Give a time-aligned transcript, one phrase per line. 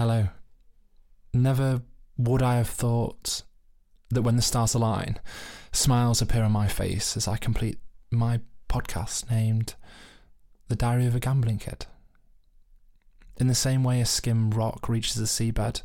[0.00, 0.28] Hello.
[1.34, 1.82] Never
[2.16, 3.42] would I have thought
[4.08, 5.20] that when the stars align,
[5.72, 7.78] smiles appear on my face as I complete
[8.10, 9.74] my podcast named
[10.68, 11.84] The Diary of a Gambling Kid.
[13.36, 15.82] In the same way a skim rock reaches the seabed,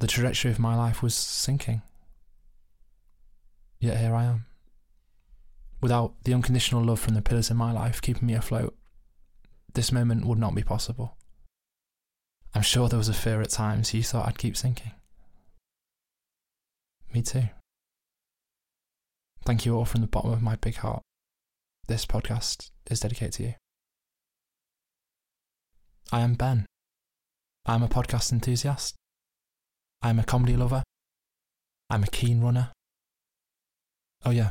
[0.00, 1.82] the trajectory of my life was sinking.
[3.78, 4.46] Yet here I am.
[5.80, 8.76] Without the unconditional love from the pillars in my life keeping me afloat,
[9.74, 11.16] this moment would not be possible.
[12.54, 14.92] I'm sure there was a fear at times you thought I'd keep sinking.
[17.14, 17.44] Me too.
[19.44, 21.02] Thank you all from the bottom of my big heart.
[21.86, 23.54] This podcast is dedicated to you.
[26.12, 26.66] I am Ben.
[27.66, 28.94] I am a podcast enthusiast.
[30.02, 30.82] I am a comedy lover.
[31.88, 32.70] I'm a keen runner.
[34.24, 34.50] Oh, yeah.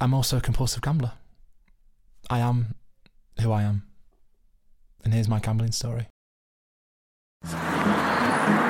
[0.00, 1.12] I'm also a compulsive gambler.
[2.30, 2.74] I am
[3.40, 3.84] who I am.
[5.04, 6.08] And here's my gambling story.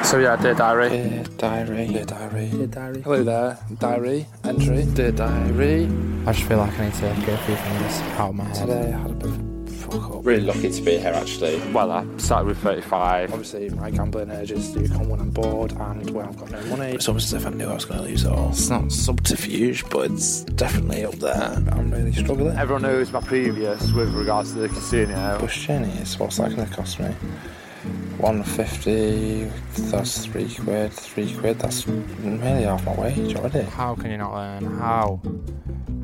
[0.09, 0.89] So yeah, dear diary.
[0.89, 1.87] Dear diary.
[1.89, 2.49] Dear diary.
[2.49, 3.03] Dear diary.
[3.03, 4.87] Hello there, diary entry.
[4.95, 5.87] Dear diary.
[6.27, 8.55] I just feel like I need to go through things out of my head.
[8.55, 10.25] Today I had a bit of a fuck up.
[10.25, 11.61] Really lucky to be here, actually.
[11.73, 13.33] Well, I started with 35.
[13.35, 16.93] Obviously, my gambling urges do come when I'm bored and when I've got no money.
[16.93, 18.49] It's almost as if I knew I was going to lose it all.
[18.49, 21.63] It's not subterfuge, but it's definitely up there.
[21.73, 22.57] I'm really struggling.
[22.57, 25.39] Everyone knows my previous with regards to the casino.
[25.39, 27.15] Bush Jenny's, what's that going to cost me?
[28.19, 29.51] 150,
[29.91, 33.63] that's three quid, three quid, that's nearly half my wage already.
[33.63, 34.79] How can you not learn?
[34.79, 35.21] How?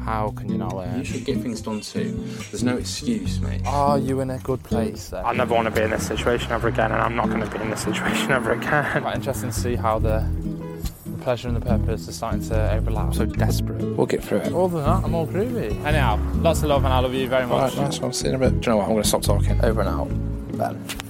[0.01, 0.99] How can you not learn?
[0.99, 2.13] You should get things done too.
[2.51, 3.63] There's no excuse, mate.
[3.65, 5.25] Are you in a good place then?
[5.25, 7.49] I never want to be in this situation ever again, and I'm not going to
[7.49, 9.01] be in this situation ever again.
[9.03, 10.23] Quite interesting to see how the,
[11.07, 13.15] the pleasure and the purpose are starting to overlap.
[13.15, 13.83] So desperate.
[13.97, 14.53] We'll get through it.
[14.53, 15.83] Other than that, I'm all groovy.
[15.85, 17.73] Anyhow, lots of love and I love you very much.
[17.73, 18.13] Alright, nice one.
[18.13, 18.61] See you in a bit.
[18.61, 18.85] Do you know what?
[18.85, 19.59] I'm going to stop talking.
[19.65, 20.09] Over and out.
[20.59, 21.04] Ben.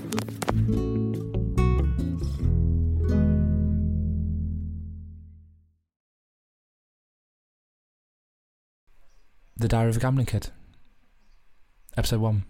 [9.57, 10.49] The Diary of a Gambling Kid.
[11.97, 12.45] Episode 1.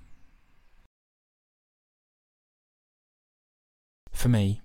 [4.11, 4.63] For me,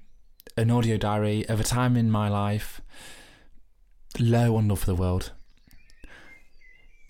[0.55, 2.79] an audio diary of a time in my life
[4.17, 5.33] low on love for the world.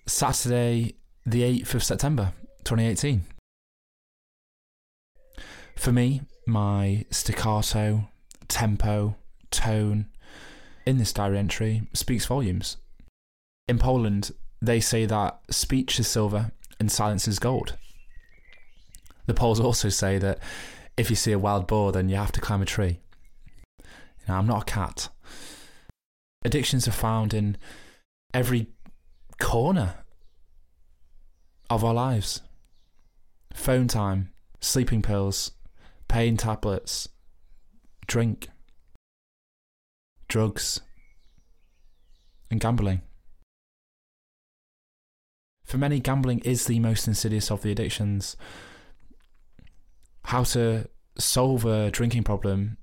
[0.04, 2.32] Saturday, the 8th of September,
[2.64, 3.22] 2018.
[5.76, 8.08] For me, my staccato,
[8.48, 9.14] tempo,
[9.52, 10.06] tone
[10.84, 12.78] in this diary entry speaks volumes.
[13.68, 14.32] In Poland,
[14.62, 17.76] they say that speech is silver and silence is gold.
[19.26, 20.38] The Poles also say that
[20.96, 23.00] if you see a wild boar, then you have to climb a tree.
[24.28, 25.08] I'm not a cat.
[26.44, 27.56] Addictions are found in
[28.32, 28.68] every
[29.40, 29.94] corner
[31.68, 32.42] of our lives
[33.52, 35.52] phone time, sleeping pills,
[36.08, 37.08] pain tablets,
[38.06, 38.48] drink,
[40.28, 40.80] drugs,
[42.50, 43.02] and gambling.
[45.70, 48.36] For many, gambling is the most insidious of the addictions.
[50.24, 52.76] How to solve a drinking problem,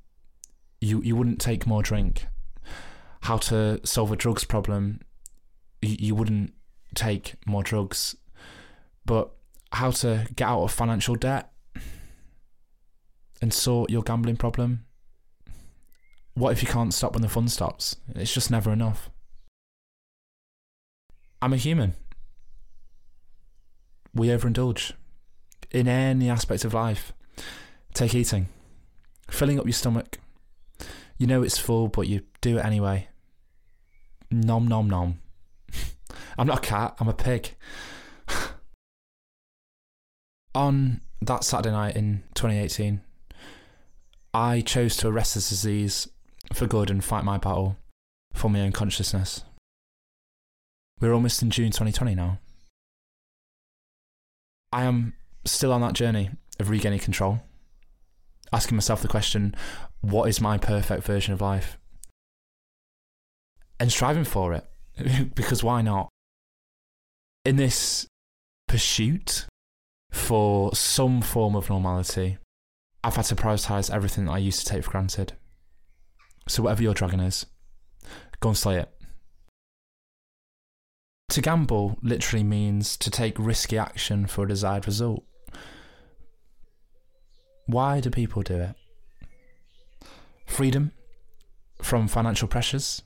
[0.80, 2.28] you, you wouldn't take more drink.
[3.24, 5.02] How to solve a drugs problem,
[5.82, 6.54] you, you wouldn't
[6.96, 8.16] take more drugs.
[9.06, 9.32] But
[9.74, 11.52] how to get out of financial debt
[13.42, 14.86] and sort your gambling problem,
[16.36, 17.98] what if you can't stop when the fun stops?
[18.16, 19.10] It's just never enough.
[21.42, 21.94] I'm a human
[24.18, 24.94] we overindulge
[25.72, 27.14] in any aspect of life.
[27.94, 28.48] Take eating,
[29.30, 30.20] filling up your stomach.
[31.18, 33.08] You know it's full, but you do it anyway.
[34.30, 35.20] Nom nom nom.
[36.38, 37.56] I'm not a cat, I'm a pig.
[40.56, 43.02] On that Saturday night in 2018,
[44.34, 46.08] I chose to arrest this disease
[46.54, 47.78] for good and fight my battle
[48.34, 49.44] for my own consciousness.
[51.00, 52.40] We're almost in June 2020 now.
[54.72, 55.14] I am
[55.46, 56.30] still on that journey
[56.60, 57.42] of regaining control,
[58.52, 59.56] asking myself the question
[60.02, 61.78] what is my perfect version of life?
[63.80, 64.66] And striving for it,
[65.36, 66.10] because why not?
[67.46, 68.08] In this
[68.68, 69.46] pursuit
[70.12, 72.38] for some form of normality,
[73.04, 75.34] I've had to prioritise everything that I used to take for granted.
[76.48, 77.46] So, whatever your dragon is,
[78.40, 78.90] go and slay it.
[81.30, 85.24] To gamble literally means to take risky action for a desired result.
[87.66, 88.76] Why do people do it?
[90.46, 90.94] Freedom
[91.82, 93.02] from financial pressures?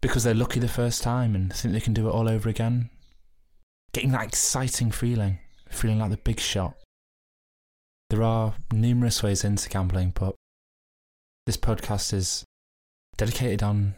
[0.00, 2.88] Because they're lucky the first time and think they can do it all over again?
[3.92, 5.38] Getting that exciting feeling,
[5.68, 6.74] feeling like the big shot.
[8.08, 10.34] There are numerous ways into gambling, but
[11.46, 12.44] This podcast is
[13.16, 13.94] dedicated on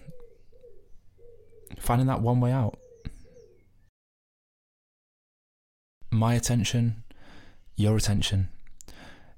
[1.79, 2.79] finding that one way out.
[6.15, 7.03] My attention,
[7.75, 8.49] your attention,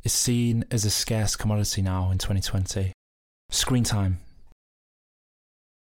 [0.05, 2.93] is seen as a scarce commodity now in 2020.
[3.51, 4.19] Screen time.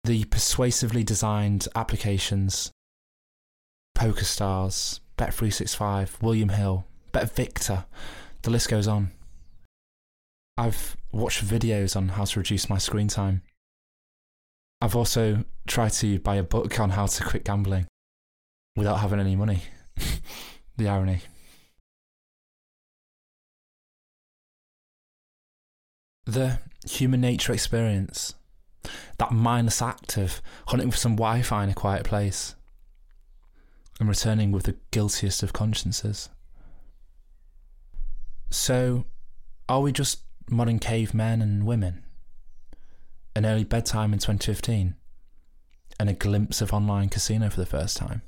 [0.03, 2.69] The persuasively designed applications,
[3.97, 7.85] PokerStars, Bet365, William Hill, BetVictor,
[8.43, 9.09] the list goes on.
[10.59, 13.41] I've watched videos on how to reduce my screen time.
[14.79, 17.87] I've also tried to buy a book on how to quit gambling
[18.75, 19.63] without having any money.
[20.77, 21.21] the irony.
[26.25, 26.59] The
[26.89, 28.35] human nature experience,
[29.17, 32.55] that mindless act of hunting for some Wi Fi in a quiet place
[33.99, 36.29] and returning with the guiltiest of consciences.
[38.49, 39.05] So,
[39.67, 42.03] are we just modern cavemen and women?
[43.35, 44.95] An early bedtime in 2015
[45.99, 48.21] and a glimpse of online casino for the first time.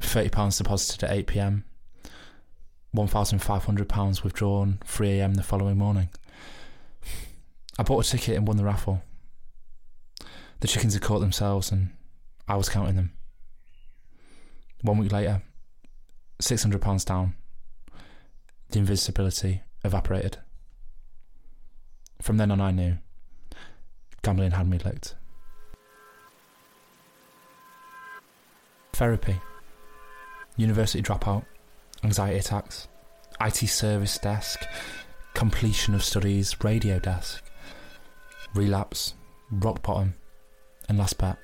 [0.00, 1.64] £30 deposited at 8 pm,
[2.96, 6.08] £1,500 withdrawn 3 am the following morning.
[7.78, 9.02] I bought a ticket and won the raffle.
[10.60, 11.90] The chickens had caught themselves and
[12.48, 13.12] I was counting them.
[14.82, 15.42] One week later,
[16.40, 17.34] £600 down.
[18.70, 20.38] The invisibility evaporated.
[22.20, 22.98] From then on, I knew
[24.22, 25.14] gambling had me licked.
[28.92, 29.40] Therapy,
[30.58, 31.44] university dropout,
[32.04, 32.88] anxiety attacks,
[33.40, 34.66] IT service desk,
[35.32, 37.42] completion of studies, radio desk,
[38.54, 39.14] relapse,
[39.50, 40.12] rock bottom,
[40.88, 41.38] and last bet.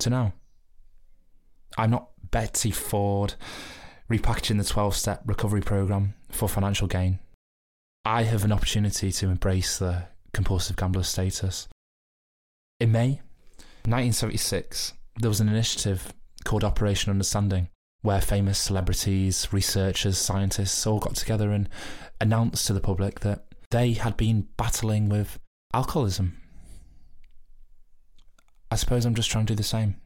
[0.00, 0.32] To now.
[1.78, 3.34] I'm not Betty Ford
[4.10, 7.18] repackaging the 12 step recovery program for financial gain.
[8.04, 11.68] I have an opportunity to embrace the compulsive gambler status.
[12.80, 13.20] In May
[13.84, 16.14] 1976, there was an initiative
[16.44, 17.68] called Operation Understanding,
[18.02, 21.68] where famous celebrities, researchers, scientists all got together and
[22.20, 25.38] announced to the public that they had been battling with
[25.74, 26.36] alcoholism.
[28.70, 29.96] I suppose I'm just trying to do the same.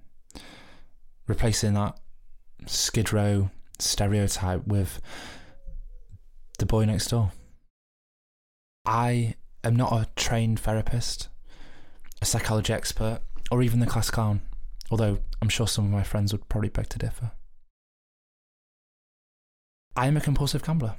[1.26, 1.98] Replacing that
[2.66, 5.00] skid row stereotype with
[6.58, 7.32] the boy next door.
[8.84, 11.28] I am not a trained therapist,
[12.22, 13.20] a psychology expert,
[13.50, 14.40] or even the class clown,
[14.90, 17.32] although I'm sure some of my friends would probably beg to differ.
[19.94, 20.96] I am a compulsive gambler,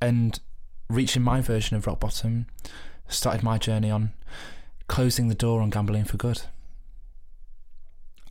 [0.00, 0.38] and
[0.88, 2.46] reaching my version of rock bottom
[3.08, 4.12] started my journey on
[4.88, 6.42] closing the door on gambling for good.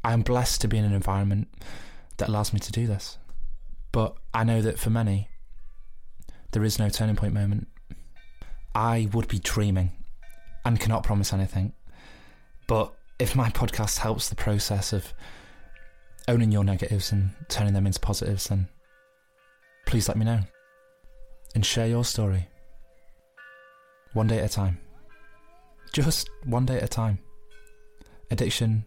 [0.03, 1.49] I am blessed to be in an environment
[2.17, 3.17] that allows me to do this.
[3.91, 5.29] But I know that for many,
[6.51, 7.67] there is no turning point moment.
[8.75, 9.91] I would be dreaming
[10.63, 11.73] and cannot promise anything.
[12.67, 15.13] But if my podcast helps the process of
[16.27, 18.67] owning your negatives and turning them into positives, then
[19.85, 20.39] please let me know
[21.53, 22.47] and share your story.
[24.13, 24.79] One day at a time.
[25.93, 27.19] Just one day at a time.
[28.31, 28.85] Addiction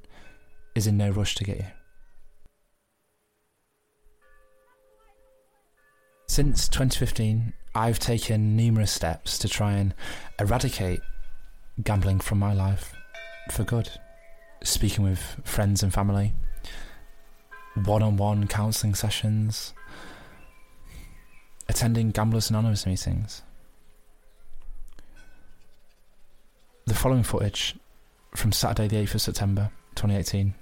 [0.75, 1.67] is in no rush to get you.
[6.29, 9.95] Since 2015, I've taken numerous steps to try and
[10.39, 11.01] eradicate
[11.83, 12.95] gambling from my life
[13.51, 13.91] for good.
[14.65, 16.35] Speaking with friends and family,
[17.85, 19.75] one on one counselling sessions,
[21.69, 23.43] attending Gamblers Anonymous meetings.
[26.87, 27.77] The following footage
[28.37, 30.55] from Saturday, the 8th of September 2018,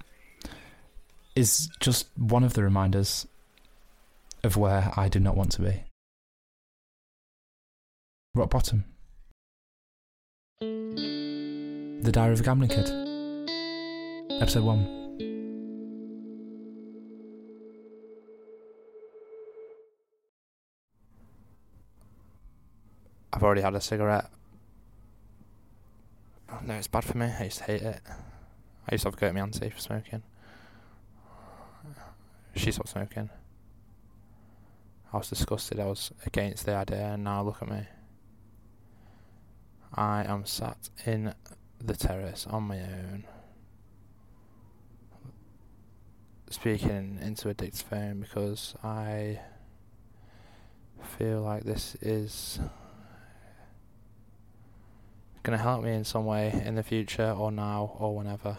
[1.35, 3.27] is just one of the reminders
[4.43, 5.83] of where I do not want to be.
[8.33, 8.85] Rock bottom.
[10.59, 13.10] The Diary of a Gambling Kid.
[14.41, 14.79] Episode 1.
[23.31, 24.31] I've already had a cigarette.
[26.51, 27.27] Oh, no, it's bad for me.
[27.27, 27.99] I used to hate it.
[28.89, 30.23] I used to have go to my auntie for smoking.
[32.55, 33.29] She stopped smoking.
[35.13, 35.79] I was disgusted.
[35.79, 37.85] I was against the idea, and now look at me.
[39.93, 41.35] I am sat in
[41.79, 43.25] the terrace on my own,
[46.51, 49.39] speaking into a dictaphone because I
[51.17, 52.59] feel like this is
[55.43, 58.57] going to help me in some way in the future or now or whenever.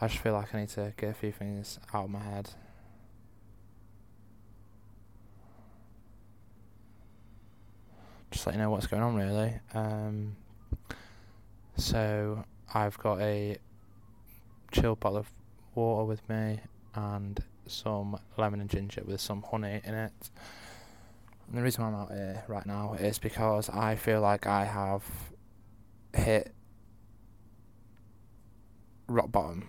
[0.00, 2.50] I just feel like I need to get a few things out of my head.
[8.34, 9.60] Just let you know what's going on, really.
[9.74, 10.34] Um,
[11.76, 13.58] so I've got a
[14.72, 15.30] chilled bottle of
[15.76, 16.58] water with me
[16.96, 17.38] and
[17.68, 20.30] some lemon and ginger with some honey in it.
[21.46, 25.04] And the reason I'm out here right now is because I feel like I have
[26.12, 26.52] hit
[29.06, 29.68] rock bottom.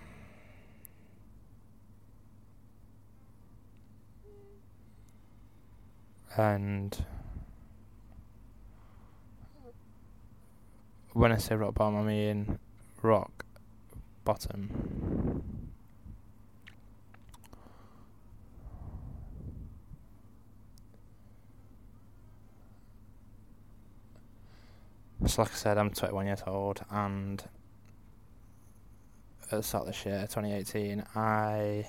[6.35, 7.05] And
[11.15, 12.59] when I say rock bottom, I mean
[13.01, 13.45] rock
[14.25, 15.41] bottom.
[25.25, 27.41] So, like I said, I'm 21 years old, and
[29.43, 31.87] at the start of this year, 2018, I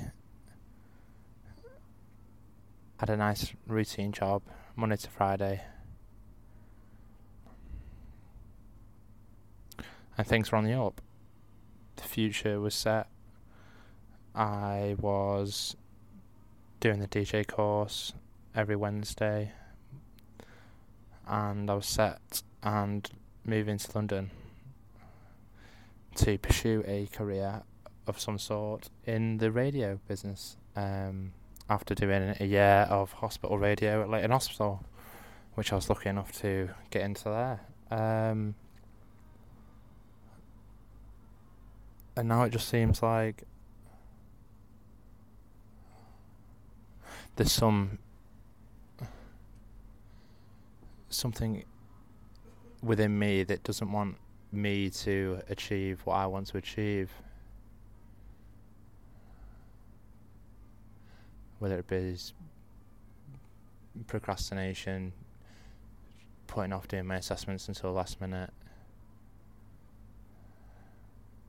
[3.01, 4.43] had a nice routine job,
[4.77, 5.63] Monday to Friday.
[10.19, 11.01] And things were on the up.
[11.97, 13.09] The future was set.
[14.35, 15.77] I was
[16.81, 18.13] doing the DJ course
[18.55, 19.53] every Wednesday,
[21.27, 23.09] and I was set and
[23.45, 24.31] moving to London
[26.17, 27.63] to pursue a career
[28.07, 30.57] of some sort in the radio business.
[30.75, 31.33] Um,
[31.69, 34.85] after doing a year of hospital radio at Leighton Hospital,
[35.55, 37.61] which I was lucky enough to get into there.
[37.91, 38.55] Um,
[42.17, 43.45] and now it just seems like
[47.37, 47.99] there's some
[51.11, 51.65] something
[52.83, 54.17] within me that doesn't want
[54.53, 57.11] me to achieve what I want to achieve.
[61.59, 62.17] Whether it be
[64.07, 65.13] procrastination,
[66.47, 68.51] putting off doing my assessments until last minute,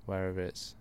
[0.07, 0.73] wherever it's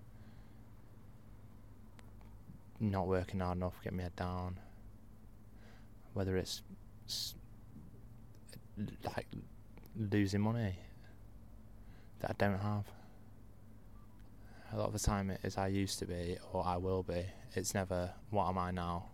[2.81, 4.59] not working hard enough, get me head down,
[6.15, 6.63] whether it's
[9.05, 9.27] like
[9.99, 10.77] losing money
[12.21, 12.85] that I don't have.
[14.73, 17.27] A lot of the time it is I used to be or I will be.
[17.55, 19.07] It's never what am I now.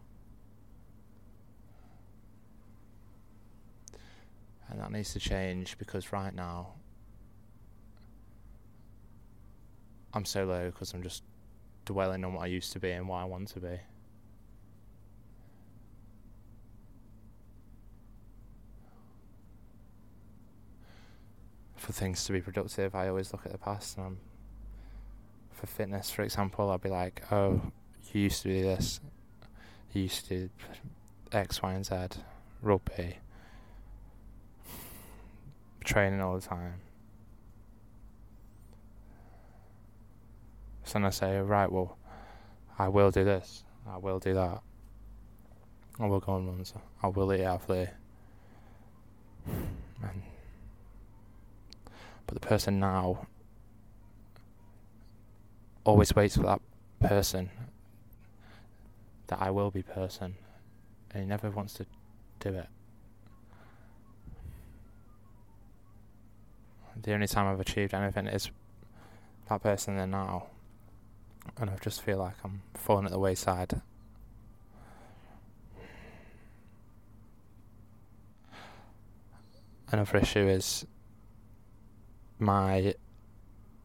[4.69, 6.75] And that needs to change because right now
[10.15, 11.23] I'm so low because I'm just
[11.85, 13.81] dwelling on what I used to be and what I want to be.
[21.83, 23.97] for things to be productive, I always look at the past.
[23.97, 24.19] And I'm,
[25.51, 27.61] for fitness, for example, I'll be like, "Oh,
[28.13, 29.01] you used to do this.
[29.93, 30.51] You used to do
[31.33, 32.21] X, Y, and Z,
[32.63, 33.19] rugby,
[35.85, 36.81] training all the time."
[40.93, 41.97] So then I say, "Right, well,
[42.79, 43.65] I will do this.
[43.89, 44.61] I will do that.
[45.99, 46.75] I will go on runs.
[47.03, 47.89] I will eat healthily."
[49.47, 50.23] And
[52.27, 53.27] but the person now
[55.85, 56.61] always waits for that
[57.01, 57.49] person,
[59.29, 60.37] that I will be person,
[61.11, 61.87] and he never wants to
[62.39, 62.69] do it.
[67.01, 68.51] The only time I've achieved anything is
[69.49, 70.49] that person there now,
[71.59, 73.81] and I just feel like I'm falling at the wayside.
[79.91, 80.87] Another issue is
[82.39, 82.95] my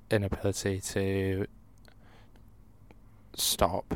[0.10, 1.48] inability to
[3.36, 3.94] stop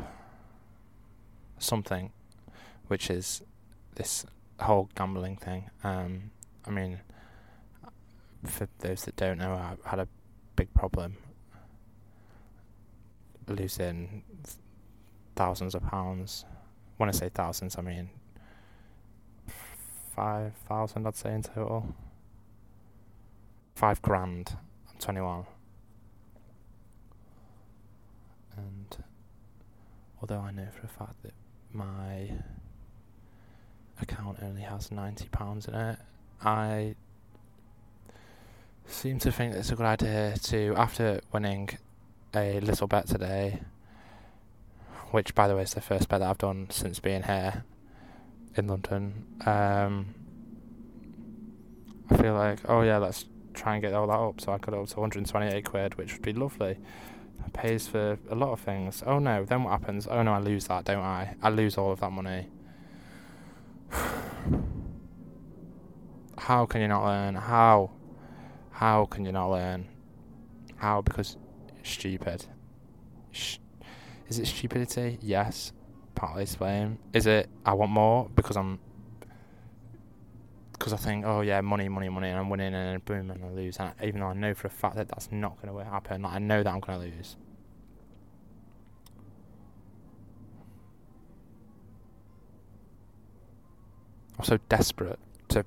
[1.58, 2.12] something,
[2.88, 3.42] which is
[3.94, 4.26] this
[4.60, 5.70] whole gambling thing.
[5.82, 6.30] Um,
[6.66, 7.00] I mean,
[8.44, 10.08] for those that don't know, I had a
[10.54, 11.16] big problem
[13.46, 14.22] losing
[15.36, 16.44] thousands of pounds.
[16.96, 18.10] When I say thousands, I mean
[20.14, 21.94] five thousand, I'd say in total
[23.74, 24.56] five grand.
[24.90, 25.44] I'm 21.
[28.56, 29.04] And
[30.20, 31.32] although I know for a fact that
[31.72, 32.30] my
[34.00, 35.98] account only has £90 in it,
[36.42, 36.94] I
[38.86, 41.70] seem to think it's a good idea to, after winning
[42.34, 43.60] a little bet today,
[45.10, 47.64] which by the way is the first bet that I've done since being here
[48.56, 50.14] in London, um,
[52.10, 53.24] I feel like, oh yeah, let's
[53.54, 56.22] try and get all that up so I could up to 128 quid, which would
[56.22, 56.78] be lovely.
[57.46, 59.02] It pays for a lot of things.
[59.06, 60.06] Oh no, then what happens?
[60.06, 61.34] Oh no, I lose that, don't I?
[61.42, 62.48] I lose all of that money.
[66.38, 67.34] How can you not learn?
[67.34, 67.90] How?
[68.70, 69.88] How can you not learn?
[70.76, 71.02] How?
[71.02, 71.36] Because
[71.82, 72.46] stupid.
[73.30, 73.58] Sh-
[74.28, 75.18] is it stupidity?
[75.20, 75.72] Yes.
[76.14, 76.98] Partly to blame.
[77.12, 78.78] Is it I want more because I'm
[80.82, 83.44] because I think, oh yeah, money, money, money, and I'm winning, and then boom, and
[83.44, 83.76] I lose.
[83.76, 86.22] And I, even though I know for a fact that that's not going to happen,
[86.22, 87.36] like I know that I'm going to lose.
[94.36, 95.20] I'm so desperate
[95.50, 95.64] to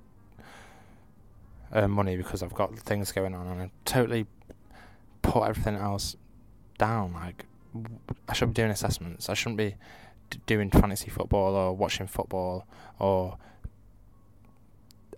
[1.72, 4.26] earn money because I've got things going on, and I'm totally
[5.26, 6.16] put everything else
[6.78, 7.14] down.
[7.14, 7.46] Like
[8.28, 9.30] I should be doing assessments.
[9.30, 9.76] I shouldn't be
[10.30, 12.68] d- doing fantasy football or watching football
[13.00, 13.38] or.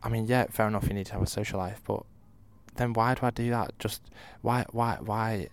[0.04, 0.88] I mean, yeah, fair enough.
[0.88, 2.04] You need to have a social life, but
[2.76, 3.78] then why do I do that?
[3.80, 4.04] Just
[4.42, 5.48] why, why, why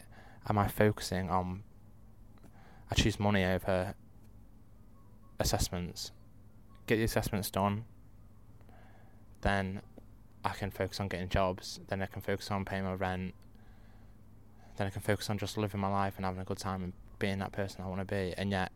[0.49, 1.63] am I focusing on?
[2.91, 3.95] I choose money over
[5.41, 6.13] assessments.
[6.87, 7.85] Get the assessments done.
[9.41, 9.81] Then
[10.45, 11.81] I can focus on getting jobs.
[11.89, 13.35] Then I can focus on paying my rent.
[14.77, 16.93] Then I can focus on just living my life and having a good time and
[17.19, 18.35] being that person I want to be.
[18.37, 18.73] And yet,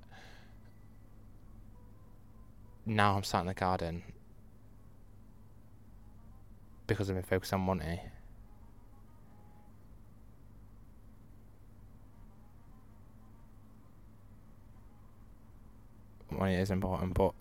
[2.87, 4.03] now I'm sat in the garden
[6.87, 8.01] because I've been focused on money.
[16.31, 17.33] Money is important, but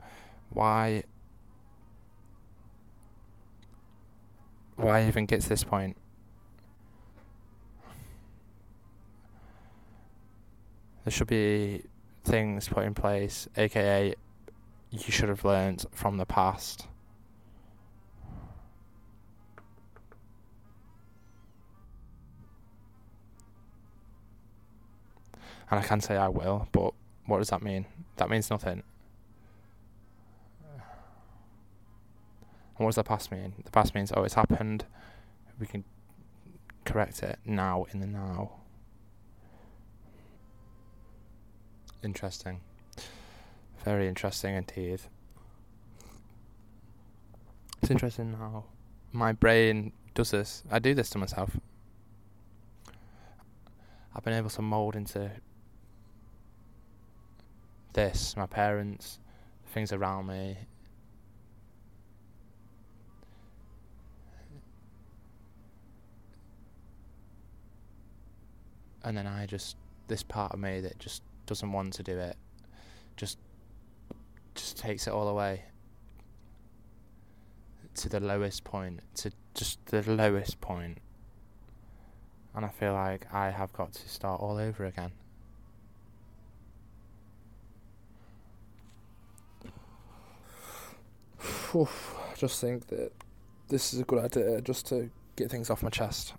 [0.50, 1.04] why?
[4.76, 5.98] Why even get to this point?
[11.08, 11.84] There should be
[12.26, 14.14] things put in place, aka,
[14.92, 16.86] you should have learned from the past.
[25.72, 26.94] And I can say I will, but
[27.26, 27.86] what does that mean?
[28.18, 28.84] That means nothing.
[30.74, 30.84] And
[32.80, 33.54] what does the past mean?
[33.64, 34.84] The past means, oh, it's happened.
[35.58, 35.86] We can
[36.84, 38.52] correct it now, in the now.
[42.08, 42.62] Interesting.
[43.84, 45.02] Very interesting indeed.
[47.82, 48.64] It's interesting how
[49.12, 50.64] my brain does this.
[50.72, 51.58] I do this to myself.
[54.16, 55.30] I've been able to mould into
[57.92, 59.20] this, my parents,
[59.74, 60.56] things around me.
[69.04, 69.76] And then I just,
[70.08, 72.38] this part of me that just doesn't want to do it,
[73.16, 73.40] just,
[74.54, 75.64] just takes it all away
[77.96, 81.00] to the lowest point, to just the lowest point.
[82.56, 85.12] And I feel like I have got to start all over again.
[91.74, 91.86] I
[92.36, 93.12] just think that
[93.68, 96.34] this is a good idea just to get things off my chest,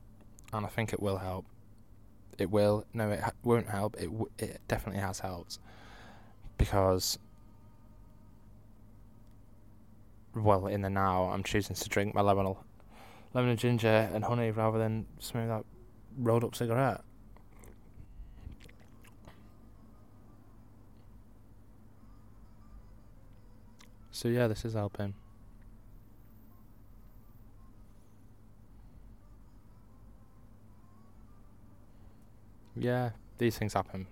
[0.53, 1.45] and I think it will help.
[2.39, 2.85] It will.
[2.95, 3.97] No, it ha- won't help.
[3.97, 5.59] It w- it definitely has helped
[6.57, 7.19] because,
[10.35, 12.55] well, in the now, I'm choosing to drink my lemon,
[13.35, 15.65] lemon and ginger and honey rather than smoke that
[16.17, 17.03] rolled up cigarette.
[24.11, 25.15] So yeah, this is helping.
[32.81, 34.07] Yeah, these things happen.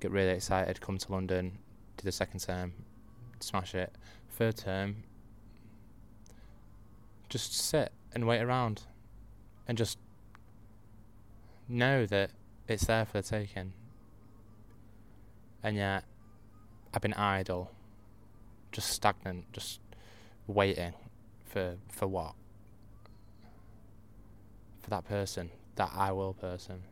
[0.00, 1.58] Get really excited, come to London,
[1.96, 2.74] do the second term,
[3.40, 3.94] smash it.
[4.28, 5.04] Third term,
[7.30, 8.82] just sit and wait around
[9.66, 9.98] and just
[11.66, 12.30] know that
[12.68, 13.72] it's there for the taking.
[15.62, 16.04] And yet,
[16.92, 17.70] I've been idle,
[18.70, 19.80] just stagnant, just
[20.46, 20.92] waiting
[21.46, 22.34] for for what?
[24.80, 26.82] For that person, that I will person.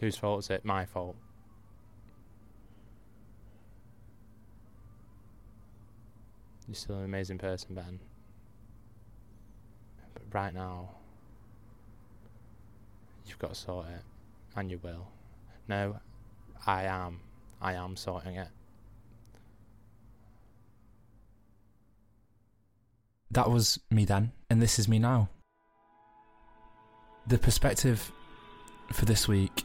[0.00, 0.64] Whose fault is it?
[0.64, 1.16] My fault.
[6.68, 8.00] You're still an amazing person, Ben.
[10.12, 10.90] But right now,
[13.26, 14.02] you've got to sort it.
[14.56, 15.08] And you will.
[15.68, 16.00] No,
[16.66, 17.20] I am.
[17.64, 18.48] I am sorting it.
[23.30, 25.30] That was me then, and this is me now.
[27.26, 28.12] The perspective
[28.92, 29.64] for this week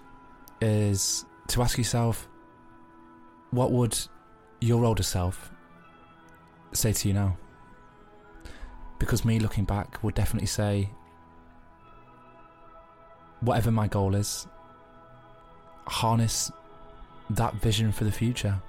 [0.62, 2.30] is to ask yourself
[3.52, 3.98] what would
[4.62, 5.52] your older self
[6.72, 7.38] say to you now?
[8.98, 10.90] Because me looking back would definitely say,
[13.42, 14.48] whatever my goal is,
[15.86, 16.50] harness
[17.32, 18.62] that vision for the future.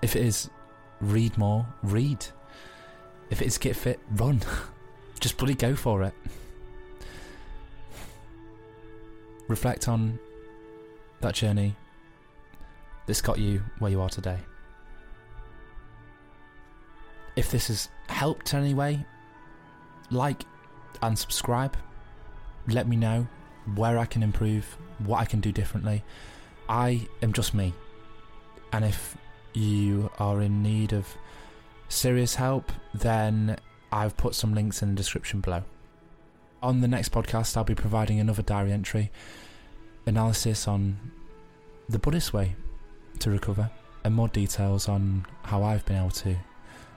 [0.00, 0.50] If it is
[1.00, 2.24] read more, read.
[3.30, 4.42] If it is get fit, run.
[5.20, 6.14] Just bloody go for it.
[9.48, 10.18] Reflect on
[11.20, 11.76] that journey
[13.06, 14.38] that's got you where you are today.
[17.36, 19.04] If this has helped in any way,
[20.10, 20.44] like
[21.02, 21.76] and subscribe.
[22.68, 23.26] Let me know
[23.74, 26.04] where I can improve, what I can do differently.
[26.72, 27.74] I am just me.
[28.72, 29.14] And if
[29.52, 31.06] you are in need of
[31.90, 33.58] serious help, then
[33.92, 35.64] I've put some links in the description below.
[36.62, 39.10] On the next podcast, I'll be providing another diary entry
[40.06, 40.96] analysis on
[41.90, 42.56] the Buddhist way
[43.18, 43.70] to recover
[44.02, 46.36] and more details on how I've been able to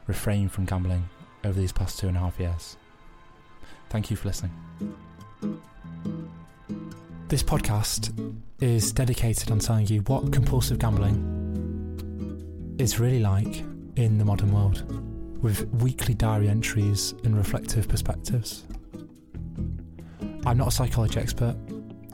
[0.08, 1.10] refrain from gambling
[1.44, 2.78] over these past two and a half years.
[3.90, 4.54] Thank you for listening.
[7.28, 8.14] This podcast
[8.62, 13.64] is dedicated on telling you what compulsive gambling is really like
[13.96, 14.84] in the modern world,
[15.42, 18.66] with weekly diary entries and reflective perspectives.
[20.46, 21.56] I'm not a psychology expert,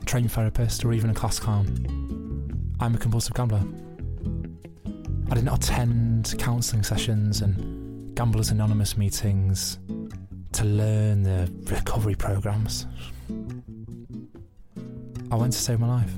[0.02, 2.74] a trained therapist, or even a class clown.
[2.80, 3.64] I'm a compulsive gambler.
[5.30, 9.78] I did not attend counselling sessions and Gamblers Anonymous meetings
[10.54, 12.88] to learn the recovery programs.
[15.32, 16.12] I went to save my life.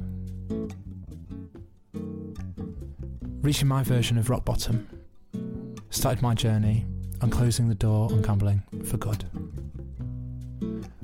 [3.43, 4.87] Reaching my version of rock bottom
[5.91, 6.83] started my journey
[7.21, 9.23] on closing the door on gambling for good.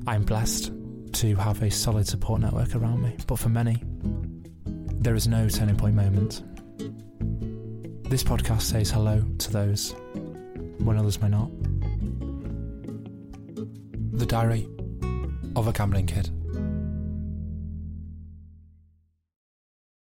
[0.08, 0.72] I am blessed
[1.12, 3.80] to have a solid support network around me, but for many,
[4.64, 6.42] there is no turning point moment.
[8.10, 9.94] This podcast says hello to those
[10.78, 11.48] when others may not.
[14.18, 14.68] The Diary
[15.54, 16.28] of a Gambling Kid.